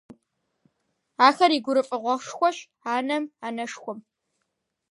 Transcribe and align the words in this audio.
Ахэр 1.27 1.51
и 1.57 1.59
гурыфӏыгъуэшхуэщ 1.65 2.57
анэм, 2.95 3.23
анэшхуэм. 3.45 3.99